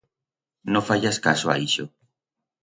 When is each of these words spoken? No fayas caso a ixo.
No 0.73 0.81
fayas 0.87 1.17
caso 1.27 1.47
a 1.49 1.55
ixo. 1.67 1.85